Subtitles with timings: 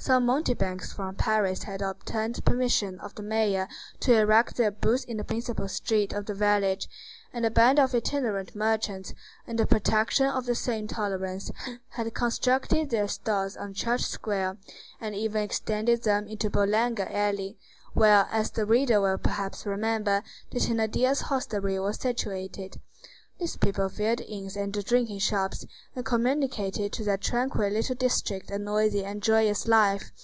[0.00, 3.66] Some mountebanks from Paris had obtained permission of the mayor
[3.98, 6.88] to erect their booths in the principal street of the village,
[7.32, 9.12] and a band of itinerant merchants,
[9.48, 11.50] under protection of the same tolerance,
[11.90, 14.58] had constructed their stalls on the Church Square,
[15.00, 17.58] and even extended them into Boulanger Alley,
[17.92, 20.22] where, as the reader will perhaps remember,
[20.52, 22.80] the Thénardiers' hostelry was situated.
[23.40, 25.64] These people filled the inns and drinking shops,
[25.94, 30.10] and communicated to that tranquil little district a noisy and joyous life.